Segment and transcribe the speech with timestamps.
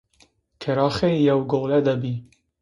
[0.61, 2.13] Qeraxê yew gole de bî